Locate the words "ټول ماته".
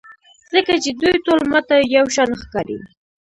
1.25-1.75